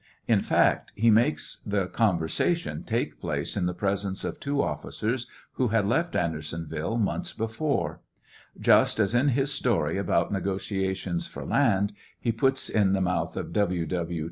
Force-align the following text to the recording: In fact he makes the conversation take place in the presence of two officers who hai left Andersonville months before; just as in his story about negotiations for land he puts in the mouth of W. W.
In 0.27 0.41
fact 0.41 0.91
he 0.95 1.11
makes 1.11 1.59
the 1.63 1.85
conversation 1.85 2.81
take 2.81 3.21
place 3.21 3.55
in 3.55 3.67
the 3.67 3.73
presence 3.75 4.23
of 4.23 4.39
two 4.39 4.59
officers 4.63 5.27
who 5.57 5.67
hai 5.67 5.81
left 5.81 6.15
Andersonville 6.15 6.97
months 6.97 7.33
before; 7.33 8.01
just 8.59 8.99
as 8.99 9.13
in 9.13 9.27
his 9.27 9.51
story 9.53 9.99
about 9.99 10.31
negotiations 10.33 11.27
for 11.27 11.45
land 11.45 11.93
he 12.19 12.31
puts 12.31 12.67
in 12.67 12.93
the 12.93 12.99
mouth 13.01 13.37
of 13.37 13.53
W. 13.53 13.85
W. 13.85 14.19